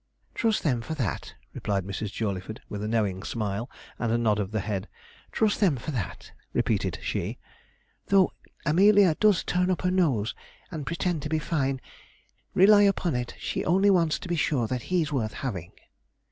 'Trust 0.33 0.63
them 0.63 0.81
for 0.81 0.95
that,' 0.95 1.35
replied 1.53 1.85
Mrs. 1.85 2.11
Jawleyford, 2.11 2.59
with 2.67 2.81
a 2.83 2.87
knowing 2.87 3.21
smile 3.21 3.69
and 3.99 4.23
nod 4.23 4.39
of 4.39 4.49
the 4.49 4.61
head: 4.61 4.87
'trust 5.31 5.59
them 5.59 5.75
for 5.75 5.91
that,' 5.91 6.31
repeated 6.53 6.97
she. 7.03 7.37
'Though 8.07 8.31
Amelia 8.65 9.13
does 9.19 9.43
turn 9.43 9.69
up 9.69 9.83
her 9.83 9.91
nose 9.91 10.33
and 10.71 10.87
pretend 10.87 11.21
to 11.21 11.29
be 11.29 11.37
fine, 11.37 11.79
rely 12.55 12.81
upon 12.81 13.13
it 13.15 13.35
she 13.37 13.63
only 13.63 13.91
wants 13.91 14.17
to 14.17 14.27
be 14.27 14.35
sure 14.35 14.65
that 14.65 14.81
he's 14.89 15.13
worth 15.13 15.33
having.' 15.35 15.73